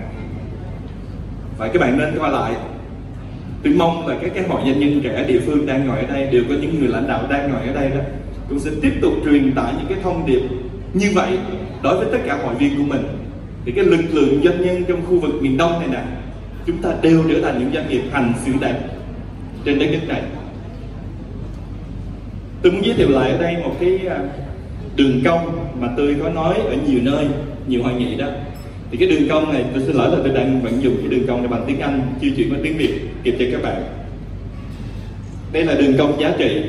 [1.57, 2.53] Và các bạn nên coi lại
[3.63, 6.27] tôi mong là các cái hội doanh nhân trẻ địa phương đang ngồi ở đây,
[6.31, 8.01] đều có những người lãnh đạo đang ngồi ở đây đó,
[8.49, 10.41] cũng sẽ tiếp tục truyền tải những cái thông điệp
[10.93, 11.37] như vậy
[11.83, 13.01] đối với tất cả hội viên của mình.
[13.65, 16.03] Thì cái lực lượng doanh nhân trong khu vực miền đông này nè,
[16.67, 18.79] chúng ta đều trở thành những doanh nghiệp hành xử đẹp
[19.65, 20.21] trên đất nước này.
[22.61, 24.19] Tôi muốn giới thiệu lại ở đây một cái à,
[24.95, 27.27] đường cong mà tôi có nói ở nhiều nơi,
[27.67, 28.27] nhiều hội nghị đó
[28.93, 31.27] thì cái đường cong này, tôi xin lỗi là tôi đang vẫn dùng cái đường
[31.27, 32.99] cong này bằng tiếng Anh, chưa chuyển qua tiếng Việt.
[33.23, 33.83] Kịp cho các bạn?
[35.51, 36.63] Đây là đường cong giá trị.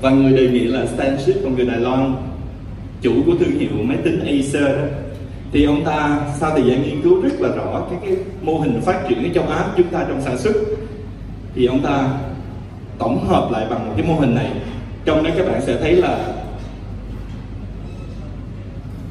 [0.00, 2.14] Và người đề nghị là Stan Ship con người Đài Loan,
[3.02, 4.84] chủ của thương hiệu máy tính Acer đó.
[5.52, 8.80] Thì ông ta, sau thời gian nghiên cứu rất là rõ các cái mô hình
[8.80, 10.54] phát triển ở châu Á chúng ta trong sản xuất,
[11.54, 12.08] thì ông ta
[12.98, 14.50] tổng hợp lại bằng một cái mô hình này.
[15.04, 16.26] Trong đó các bạn sẽ thấy là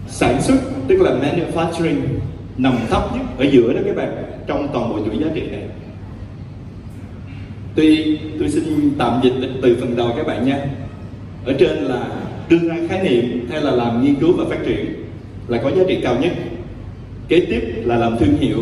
[0.07, 0.55] sản xuất
[0.87, 2.01] tức là manufacturing
[2.57, 5.63] nằm thấp nhất, ở giữa đó các bạn, trong toàn bộ chuỗi giá trị này.
[7.75, 10.59] Tuy tôi xin tạm dịch từ phần đầu các bạn nha.
[11.45, 12.07] Ở trên là
[12.49, 14.85] đưa ra khái niệm hay là làm nghiên cứu và phát triển
[15.47, 16.31] là có giá trị cao nhất.
[17.27, 18.61] Kế tiếp là làm thương hiệu.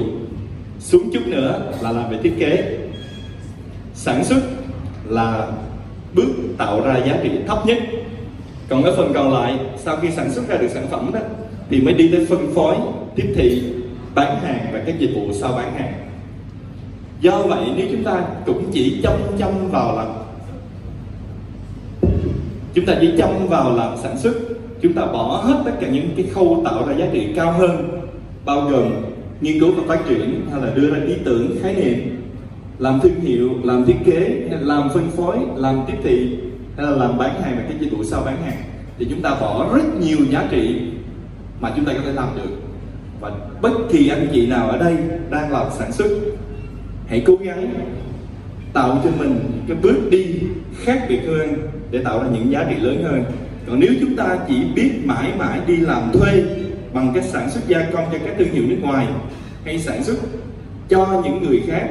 [0.79, 2.77] Xuống chút nữa là làm về thiết kế.
[3.93, 4.41] Sản xuất
[5.09, 5.47] là
[6.13, 7.77] bước tạo ra giá trị thấp nhất.
[8.69, 11.19] Còn cái phần còn lại, sau khi sản xuất ra được sản phẩm đó
[11.71, 12.75] thì mới đi tới phân phối,
[13.15, 13.63] tiếp thị,
[14.15, 15.93] bán hàng và các dịch vụ sau bán hàng.
[17.21, 20.07] Do vậy, nếu chúng ta cũng chỉ chăm chăm vào làm,
[22.73, 24.33] chúng ta chỉ chăm vào làm sản xuất,
[24.81, 28.01] chúng ta bỏ hết tất cả những cái khâu tạo ra giá trị cao hơn,
[28.45, 28.91] bao gồm
[29.41, 32.21] nghiên cứu và phát triển hay là đưa ra ý tưởng, khái niệm,
[32.79, 36.37] làm thương hiệu, làm thiết kế, làm phân phối, làm tiếp thị,
[36.77, 38.63] hay là làm bán hàng và các dịch vụ sau bán hàng,
[38.99, 40.79] thì chúng ta bỏ rất nhiều giá trị
[41.61, 42.49] mà chúng ta có thể làm được.
[43.19, 44.95] Và bất kỳ anh chị nào ở đây
[45.29, 46.07] đang làm sản xuất,
[47.07, 47.73] hãy cố gắng
[48.73, 50.25] tạo cho mình cái bước đi
[50.83, 51.55] khác biệt hơn
[51.91, 53.23] để tạo ra những giá trị lớn hơn.
[53.67, 56.43] Còn nếu chúng ta chỉ biết mãi mãi đi làm thuê
[56.93, 59.07] bằng cách sản xuất gia công cho các thương hiệu nước ngoài,
[59.65, 60.17] hay sản xuất
[60.89, 61.89] cho những người khác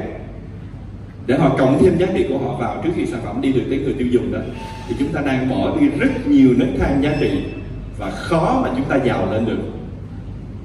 [1.27, 3.63] để họ cộng thêm giá trị của họ vào trước khi sản phẩm đi được
[3.69, 4.39] tới người tiêu dùng đó,
[4.87, 7.43] thì chúng ta đang bỏ đi rất nhiều nấc thang giá trị
[8.01, 9.59] và khó mà chúng ta giàu lên được.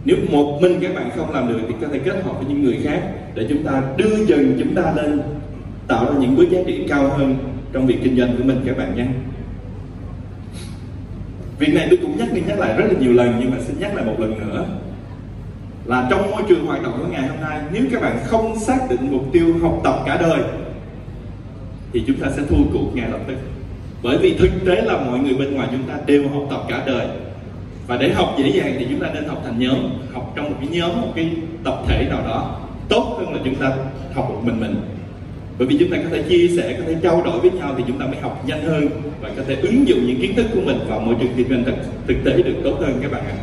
[0.04, 2.62] Nếu một mình các bạn không làm được thì có thể kết hợp với những
[2.62, 3.02] người khác
[3.34, 5.20] để chúng ta đưa dần chúng ta lên,
[5.88, 7.36] tạo ra những bước giá trị cao hơn
[7.72, 9.06] trong việc kinh doanh của mình các bạn nhé.
[11.58, 13.76] Việc này tôi cũng nhắc đi nhắc lại rất là nhiều lần, nhưng mà xin
[13.80, 14.64] nhắc lại một lần nữa.
[15.84, 18.78] Là trong môi trường hoạt động của ngày hôm nay, nếu các bạn không xác
[18.90, 20.40] định mục tiêu học tập cả đời,
[21.92, 23.36] thì chúng ta sẽ thua cuộc ngay lập tức.
[24.02, 26.82] Bởi vì thực tế là mọi người bên ngoài chúng ta đều học tập cả
[26.86, 27.06] đời
[27.86, 29.78] và để học dễ dàng thì chúng ta nên học thành nhóm
[30.12, 31.30] học trong một cái nhóm một cái
[31.64, 32.60] tập thể nào đó.
[32.88, 33.72] Tốt hơn là chúng ta
[34.14, 34.76] học một mình mình.
[35.58, 37.84] Bởi vì chúng ta có thể chia sẻ có thể trao đổi với nhau thì
[37.86, 38.88] chúng ta mới học nhanh hơn
[39.20, 41.64] và có thể ứng dụng những kiến thức của mình vào môi trường kinh doanh
[41.64, 41.74] thực,
[42.06, 43.36] thực tế được tốt hơn các bạn ạ.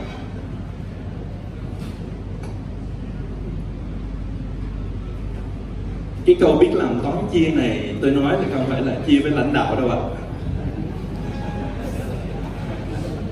[6.25, 9.31] Cái câu biết làm toán chia này tôi nói là không phải là chia với
[9.31, 9.99] lãnh đạo đâu ạ.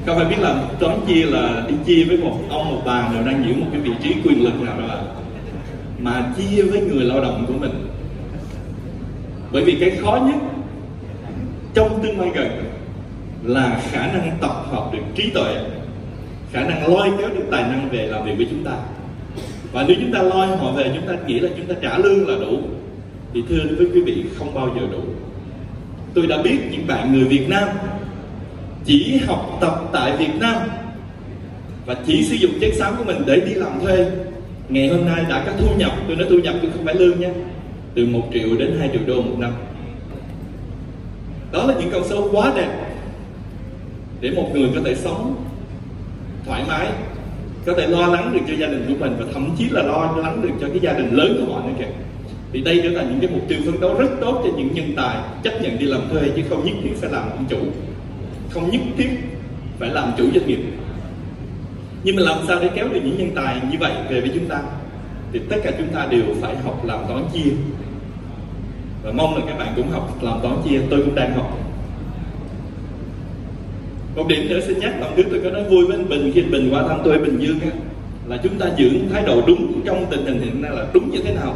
[0.06, 3.24] Các bạn biết là toán chia là đi chia với một ông, một bà nào
[3.26, 5.00] đang giữ một cái vị trí quyền lực nào đó
[6.00, 7.88] mà chia với người lao động của mình.
[9.52, 10.36] Bởi vì cái khó nhất
[11.74, 12.64] trong tương lai gần
[13.44, 15.56] là khả năng tập hợp được trí tuệ,
[16.52, 18.78] khả năng lôi kéo được tài năng về làm việc với chúng ta.
[19.72, 22.28] Và nếu chúng ta lôi họ về, chúng ta nghĩ là chúng ta trả lương
[22.28, 22.60] là đủ,
[23.34, 25.02] thì thưa với quý vị, không bao giờ đủ.
[26.14, 27.68] Tôi đã biết những bạn người Việt Nam
[28.86, 30.58] chỉ học tập tại Việt Nam.
[31.86, 34.12] Và chỉ sử dụng chất xám của mình để đi làm thuê.
[34.70, 35.92] Ngày hôm nay đã có thu nhập.
[36.08, 37.30] Tôi nói thu nhập tôi không phải lương nha.
[37.96, 39.52] Từ 1 triệu đến 2 triệu đô một năm.
[41.52, 42.70] Đó là những con số quá đẹp.
[44.22, 45.36] Để một người có thể sống
[46.46, 46.88] thoải mái,
[47.66, 50.14] có thể lo lắng được cho gia đình của mình và thậm chí là lo
[50.18, 51.86] lắng được cho cái gia đình lớn của họ nữa kìa.
[52.54, 54.94] Thì đây trở là những cái mục tiêu phấn đấu rất tốt cho những nhân
[54.96, 57.58] tài chấp nhận đi làm thuê chứ không nhất thiết phải làm ông chủ
[58.54, 59.10] không nhất thiết
[59.80, 60.60] phải làm chủ doanh nghiệp.
[62.04, 64.46] Nhưng mà làm sao để kéo được những nhân tài như vậy về với chúng
[64.46, 64.62] ta?
[65.34, 67.52] Thì tất cả chúng ta đều phải học làm toán chia.
[69.04, 71.58] Và mong là các bạn cũng học làm toán chia tôi cũng đang học.
[74.16, 76.42] Một điểm nữa xin nhắc lần trước tôi có nói vui với anh Bình khi
[76.42, 77.70] anh Bình qua thăm tôi ở Bình Dương á,
[78.28, 81.20] là chúng ta giữ thái độ đúng trong tình hình hiện nay là đúng như
[81.24, 81.56] thế nào.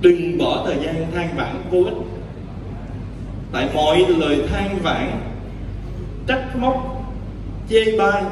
[0.00, 1.94] Đừng bỏ thời gian than vãn vô ích.
[3.52, 5.10] Tại mọi lời than vãn
[6.26, 7.04] trách móc,
[7.70, 8.22] chê bai,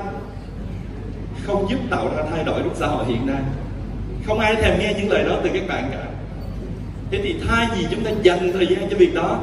[1.42, 3.42] không giúp tạo ra thay đổi trong xã hội hiện nay.
[4.26, 6.04] Không ai thèm nghe những lời đó từ các bạn cả.
[7.10, 9.38] Thế thì thay vì chúng ta dành thời gian cho việc đó,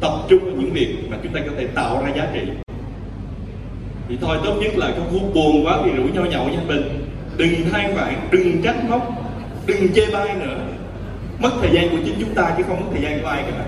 [0.00, 2.40] tập trung vào những việc mà chúng ta có thể tạo ra giá trị.
[4.08, 7.06] Thì thôi, tốt nhất là không vui buồn quá thì rủ nhau nhậu với bình.
[7.36, 9.08] Đừng than vãn, đừng trách móc,
[9.66, 10.58] đừng chê bai nữa.
[11.38, 13.64] Mất thời gian của chính chúng ta chứ không mất thời gian của ai cả.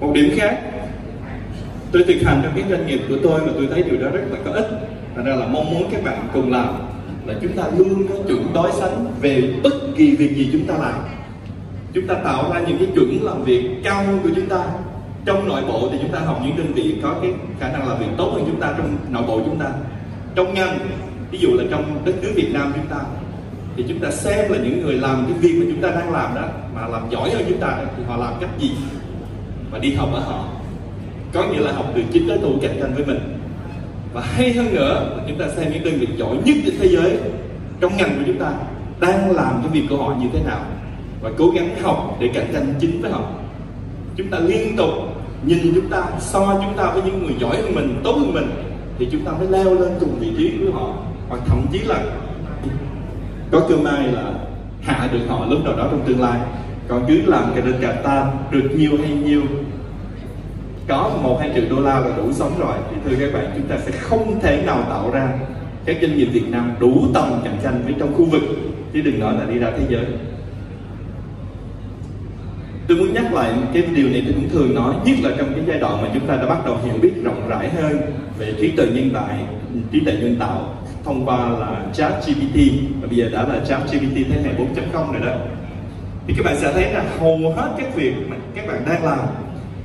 [0.00, 0.58] Một điểm khác,
[1.92, 4.20] tôi thực hành trong cái doanh nghiệp của tôi mà tôi thấy điều đó rất
[4.30, 4.68] là có ích.
[5.14, 6.68] Thành ra là mong muốn các bạn cùng làm
[7.26, 10.74] là chúng ta luôn có chuẩn đối sánh về bất kỳ việc gì chúng ta
[10.74, 10.94] làm.
[11.94, 14.64] Chúng ta tạo ra những cái chuẩn làm việc cao hơn của chúng ta.
[15.24, 17.98] Trong nội bộ thì chúng ta học những đơn vị có cái khả năng làm
[17.98, 19.66] việc tốt hơn chúng ta trong nội bộ chúng ta.
[20.34, 20.78] Trong ngành,
[21.30, 22.96] ví dụ là trong đất nước Việt Nam chúng ta,
[23.76, 26.34] thì chúng ta xem là những người làm cái việc mà chúng ta đang làm
[26.34, 26.42] đó,
[26.74, 28.70] mà làm giỏi hơn chúng ta thì họ làm cách gì?
[29.70, 30.44] Và đi học ở họ.
[31.32, 33.18] Có nghĩa là học từ chính đối thủ cạnh tranh với mình.
[34.12, 36.88] Và hay hơn nữa là chúng ta xem những đơn vị giỏi nhất trên thế
[36.88, 37.16] giới
[37.80, 38.52] trong ngành của chúng ta
[39.00, 40.60] đang làm cái việc của họ như thế nào.
[41.20, 43.20] Và cố gắng học để cạnh tranh chính với họ.
[44.16, 44.90] Chúng ta liên tục
[45.46, 48.50] nhìn chúng ta, so chúng ta với những người giỏi hơn mình, tốt hơn mình,
[48.98, 50.94] thì chúng ta mới leo lên cùng vị trí của họ.
[51.28, 52.02] Hoặc thậm chí là
[53.50, 54.32] có cơ may là
[54.82, 56.40] hạ được họ lúc nào đó trong tương lai
[56.88, 59.42] còn cứ làm cái đơn cả ta được nhiều hay nhiều,
[60.88, 62.76] có một hai triệu đô la là đủ sống rồi.
[62.90, 65.28] Thì thưa các bạn, chúng ta sẽ không thể nào tạo ra
[65.84, 68.42] các doanh nghiệp Việt Nam đủ tầm cạnh tranh với trong khu vực.
[68.92, 70.04] Chứ đừng nói là đi ra thế giới.
[72.88, 75.64] Tôi muốn nhắc lại cái điều này tôi cũng thường nói, nhất là trong cái
[75.66, 77.98] giai đoạn mà chúng ta đã bắt đầu hiểu biết rộng rãi hơn
[78.38, 79.28] về trí tuệ nhân tạo,
[79.92, 80.74] trí tuệ nhân tạo
[81.04, 82.56] thông qua là chat GPT
[83.00, 84.50] và bây giờ đã là chat GPT thế hệ
[84.92, 85.32] 4.0 rồi đó
[86.28, 89.18] thì các bạn sẽ thấy là hầu hết các việc mà các bạn đang làm,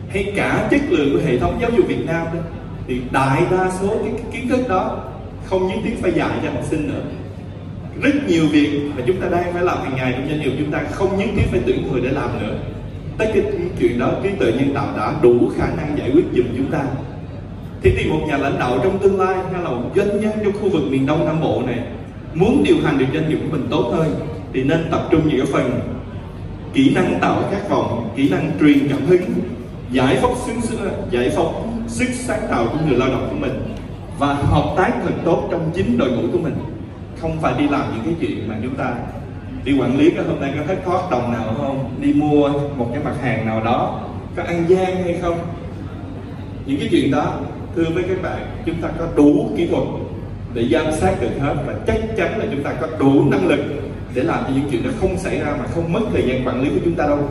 [0.10, 2.39] hay cả chất lượng của hệ thống giáo dục Việt Nam đó,
[2.88, 5.03] thì đại đa số cái kiến thức đó
[5.45, 7.01] không nhất thiết phải dạy cho học sinh nữa.
[8.01, 10.71] Rất nhiều việc mà chúng ta đang phải làm hàng ngày trong doanh nghiệp chúng
[10.71, 12.56] ta không nhất thiết phải tuyển người để làm nữa.
[13.17, 16.25] Tất cả những chuyện đó trí tuệ nhân tạo đã đủ khả năng giải quyết
[16.34, 16.84] giùm chúng ta.
[17.84, 20.53] Thế thì một nhà lãnh đạo trong tương lai, hay là một doanh nhân trong
[20.53, 21.79] khu vực miền đông nam bộ này,
[22.34, 24.15] muốn điều hành được doanh nghiệp của mình tốt hơn,
[24.53, 25.79] thì nên tập trung những cái phần
[26.73, 29.21] kỹ năng tạo khát vọng kỹ năng truyền cảm hứng,
[29.91, 30.75] giải phóng sức
[31.12, 33.62] giải phóng sức sáng tạo của người lao động của mình
[34.19, 36.55] và hợp tác thật tốt trong chính đội ngũ của mình.
[37.21, 38.93] Không phải đi làm những cái chuyện mà chúng ta
[39.63, 42.89] đi quản lý cái hôm nay có thất thoát đồng nào không, đi mua một
[42.93, 43.99] cái mặt hàng nào đó,
[44.36, 45.39] có ăn gian hay không.
[46.65, 47.33] Những cái chuyện đó,
[47.75, 49.83] thưa với các bạn, chúng ta có đủ kỹ thuật
[50.53, 53.59] để giám sát được hết và chắc chắn là chúng ta có đủ năng lực
[54.13, 56.62] để làm cho những chuyện đó không xảy ra mà không mất thời gian quản
[56.62, 57.30] lý của chúng ta đâu.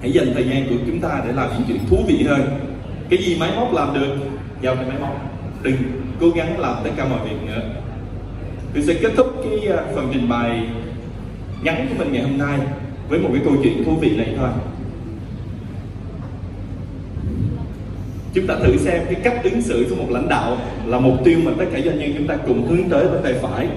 [0.00, 2.42] Hãy dành thời gian của chúng ta để làm những chuyện thú vị hơn
[3.10, 4.16] cái gì máy móc làm được?
[4.62, 5.20] Giao cho máy móc.
[5.62, 5.76] Đừng
[6.20, 7.62] cố gắng làm tất cả mọi việc nữa.
[8.74, 10.68] Tôi sẽ kết thúc cái à, phần trình bày
[11.62, 12.58] ngắn của mình ngày hôm nay
[13.08, 14.48] với một cái câu chuyện thú vị này thôi.
[18.34, 21.38] Chúng ta thử xem cái cách ứng xử của một lãnh đạo là mục tiêu
[21.44, 23.68] mà tất cả doanh nhân chúng ta cùng hướng tới bên tay phải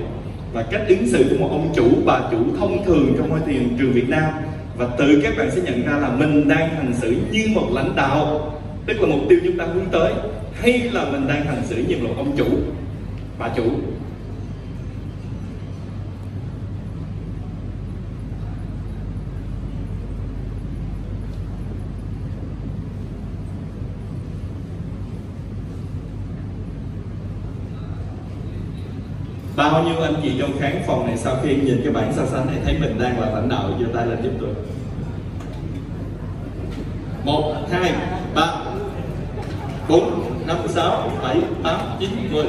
[0.53, 3.77] và cách ứng xử của một ông chủ, bà chủ thông thường trong môi trường
[3.79, 4.33] trường Việt Nam.
[4.77, 7.95] Và tự các bạn sẽ nhận ra là mình đang hành xử như một lãnh
[7.95, 8.51] đạo.
[8.85, 10.13] Tức là mục tiêu chúng ta hướng tới,
[10.53, 12.45] hay là mình đang hành xử như một ông chủ,
[13.39, 13.63] bà chủ.
[29.55, 32.47] Bao nhiêu anh chị trong khán phòng này sau khi nhìn cái bảng so sánh
[32.47, 34.49] này thấy mình đang là lãnh đạo, giơ tay lên giúp tôi
[37.23, 37.93] một, hai,
[38.35, 38.47] ba,
[39.89, 42.45] bốn, năm, sáu, bảy, tám, chín, mười.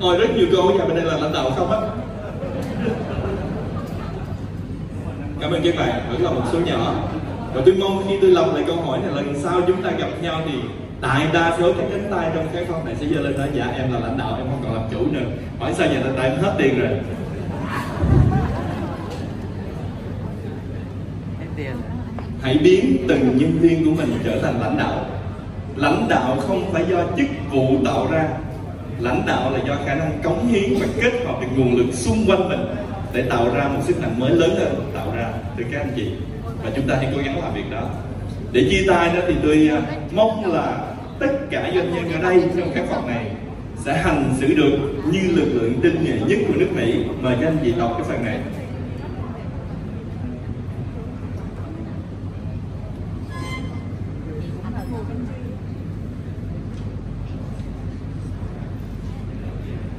[0.00, 1.78] Ôi, rất nhiều cô nhà bên đây là lãnh đạo không á.
[5.40, 6.94] Cảm ơn các bạn, vẫn là một số nhỏ.
[7.54, 10.08] Và tôi mong khi tôi làm lại câu hỏi này, lần sau chúng ta gặp
[10.22, 10.58] nhau thì
[11.00, 13.66] đại đa số các cánh tay trong cái phòng này sẽ giơ lên nói dạ
[13.76, 14.57] em là lãnh đạo, em không
[14.90, 15.26] chủ nữa
[15.58, 16.90] hỏi sao giờ tay em hết tiền rồi?
[22.42, 25.06] Hãy biến từng nhân viên của mình trở thành lãnh đạo.
[25.76, 28.28] Lãnh đạo không phải do chức vụ tạo ra.
[29.00, 32.26] Lãnh đạo là do khả năng cống hiến và kết hợp được nguồn lực xung
[32.26, 32.60] quanh mình
[33.12, 36.12] để tạo ra một sức nặng mới lớn hơn tạo ra từ các anh chị.
[36.64, 37.90] Và chúng ta hãy cố gắng làm việc đó.
[38.52, 39.80] Để chia tay đó thì tôi à,
[40.12, 40.78] mong là
[41.18, 43.26] tất cả doanh nhân ở đây trong các phòng này
[43.88, 44.78] sẽ hành xử được
[45.12, 47.04] như lực lượng tinh nhuệ nhất của nước Mỹ.
[47.20, 48.40] Mời các anh chị đọc cái phần này.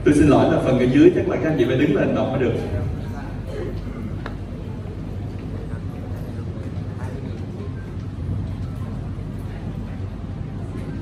[0.03, 2.15] Tôi xin lỗi là phần ở dưới, chắc là các anh chị phải đứng lên
[2.15, 2.53] đọc mới được.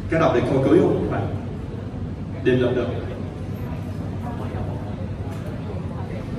[0.09, 1.07] Cái đọc được câu cuối không?
[1.11, 1.36] Các bạn
[2.47, 2.87] đêm đọc được.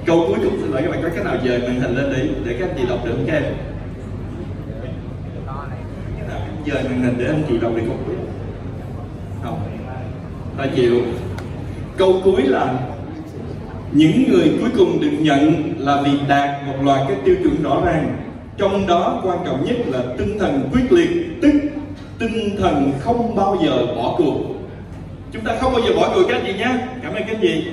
[0.07, 2.29] Câu cuối cùng xin lỗi các bạn có cái nào dời màn hình lên đi
[2.45, 3.43] để các anh chị đọc được không em
[6.29, 8.15] dạ, dời màn hình để anh chị đọc được câu cuối
[9.43, 9.61] không.
[10.59, 11.03] Ta chịu.
[11.97, 12.75] Câu cuối là,
[13.93, 17.83] những người cuối cùng được nhận là vì đạt một loạt các tiêu chuẩn rõ
[17.85, 18.17] ràng.
[18.57, 21.53] Trong đó quan trọng nhất là tinh thần quyết liệt, tức
[22.19, 24.58] tinh thần không bao giờ bỏ cuộc
[25.33, 26.69] chúng ta không bao giờ bỏ cuộc các anh chị nhé
[27.03, 27.65] cảm ơn các anh chị.